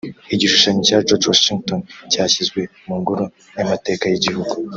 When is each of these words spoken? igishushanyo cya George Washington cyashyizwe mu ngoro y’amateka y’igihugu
igishushanyo 0.33 0.81
cya 0.87 0.97
George 1.07 1.25
Washington 1.31 1.79
cyashyizwe 2.11 2.61
mu 2.87 2.95
ngoro 3.01 3.25
y’amateka 3.57 4.03
y’igihugu 4.07 4.53